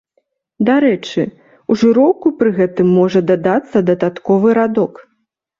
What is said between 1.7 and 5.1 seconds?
жыроўку пры гэтым можа дадацца дадатковы радок.